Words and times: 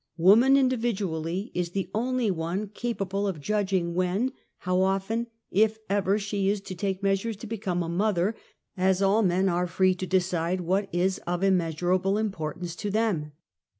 Woman 0.17 0.55
individu 0.55 1.09
ally, 1.13 1.51
is 1.53 1.69
the 1.73 1.91
only 1.93 2.31
one 2.31 2.69
capahle 2.69 3.29
of 3.29 3.39
judging 3.39 3.93
when, 3.93 4.31
how 4.57 4.81
often, 4.81 5.27
if 5.51 5.77
ever, 5.91 6.17
she 6.17 6.49
is 6.49 6.59
to 6.61 6.73
take 6.73 7.03
measures 7.03 7.37
to 7.37 7.45
become 7.45 7.83
a 7.83 7.87
mother 7.87 8.33
as 8.75 9.03
all 9.03 9.21
men 9.21 9.47
are 9.47 9.67
free 9.67 9.93
to 9.93 10.07
decide 10.07 10.61
what 10.61 10.89
is 10.91 11.19
of 11.27 11.43
im 11.43 11.57
measurable 11.57 12.17
importance 12.17 12.75
to 12.77 12.89
them. 12.89 13.33